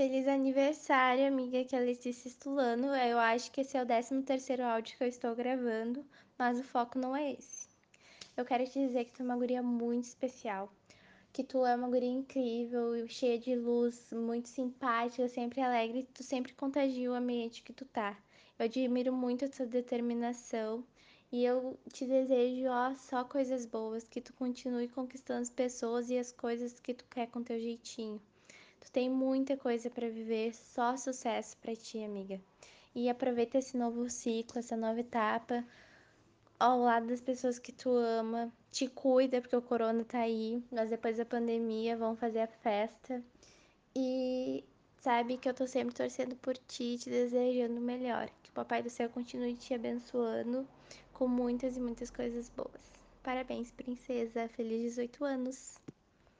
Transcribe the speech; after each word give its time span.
Feliz 0.00 0.26
aniversário, 0.26 1.26
amiga, 1.26 1.62
que 1.62 1.76
é 1.76 1.78
Letícia 1.78 2.30
Stulano. 2.30 2.86
Eu 2.96 3.18
acho 3.18 3.52
que 3.52 3.60
esse 3.60 3.76
é 3.76 3.82
o 3.82 3.86
13º 3.86 4.62
áudio 4.62 4.96
que 4.96 5.04
eu 5.04 5.08
estou 5.08 5.36
gravando, 5.36 6.02
mas 6.38 6.58
o 6.58 6.64
foco 6.64 6.98
não 6.98 7.14
é 7.14 7.32
esse. 7.32 7.68
Eu 8.34 8.46
quero 8.46 8.64
te 8.64 8.78
dizer 8.78 9.04
que 9.04 9.12
tu 9.12 9.20
é 9.20 9.24
uma 9.26 9.36
guria 9.36 9.62
muito 9.62 10.04
especial, 10.04 10.72
que 11.34 11.44
tu 11.44 11.66
é 11.66 11.76
uma 11.76 11.86
guria 11.86 12.08
incrível, 12.08 13.06
cheia 13.08 13.38
de 13.38 13.54
luz, 13.54 14.10
muito 14.10 14.48
simpática, 14.48 15.28
sempre 15.28 15.60
alegre, 15.60 16.08
tu 16.14 16.22
sempre 16.22 16.54
contagia 16.54 17.10
o 17.10 17.14
ambiente 17.14 17.62
que 17.62 17.74
tu 17.74 17.84
tá. 17.84 18.18
Eu 18.58 18.64
admiro 18.64 19.12
muito 19.12 19.44
a 19.44 19.50
tua 19.50 19.66
determinação 19.66 20.82
e 21.30 21.44
eu 21.44 21.78
te 21.92 22.06
desejo, 22.06 22.70
ó, 22.70 22.94
só 22.94 23.22
coisas 23.22 23.66
boas, 23.66 24.08
que 24.08 24.22
tu 24.22 24.32
continue 24.32 24.88
conquistando 24.88 25.42
as 25.42 25.50
pessoas 25.50 26.08
e 26.08 26.16
as 26.16 26.32
coisas 26.32 26.80
que 26.80 26.94
tu 26.94 27.04
quer 27.10 27.26
com 27.26 27.42
teu 27.42 27.60
jeitinho. 27.60 28.18
Tu 28.80 28.90
tem 28.90 29.08
muita 29.08 29.56
coisa 29.56 29.88
para 29.90 30.08
viver, 30.08 30.54
só 30.54 30.96
sucesso 30.96 31.56
para 31.58 31.76
ti, 31.76 32.02
amiga. 32.02 32.40
E 32.94 33.08
aproveita 33.08 33.58
esse 33.58 33.76
novo 33.76 34.08
ciclo, 34.10 34.58
essa 34.58 34.76
nova 34.76 35.00
etapa 35.00 35.64
ao 36.60 36.78
lado 36.78 37.06
das 37.06 37.22
pessoas 37.22 37.58
que 37.58 37.72
tu 37.72 37.90
ama. 37.90 38.52
Te 38.70 38.86
cuida 38.86 39.40
porque 39.40 39.56
o 39.56 39.62
corona 39.62 40.04
tá 40.04 40.20
aí, 40.20 40.62
mas 40.70 40.90
depois 40.90 41.16
da 41.16 41.24
pandemia 41.24 41.96
vão 41.96 42.14
fazer 42.14 42.40
a 42.40 42.46
festa. 42.46 43.24
E 43.96 44.62
sabe 44.98 45.38
que 45.38 45.48
eu 45.48 45.54
tô 45.54 45.66
sempre 45.66 45.94
torcendo 45.94 46.36
por 46.36 46.56
ti, 46.56 46.98
te 46.98 47.10
desejando 47.10 47.78
o 47.78 47.80
melhor. 47.80 48.28
Que 48.42 48.50
o 48.50 48.52
Papai 48.52 48.82
do 48.82 48.90
Céu 48.90 49.08
continue 49.08 49.54
te 49.54 49.74
abençoando 49.74 50.68
com 51.12 51.26
muitas 51.26 51.76
e 51.76 51.80
muitas 51.80 52.10
coisas 52.10 52.48
boas. 52.50 52.92
Parabéns, 53.22 53.72
princesa. 53.72 54.48
Feliz 54.48 54.82
18 54.82 55.24
anos. 55.24 55.79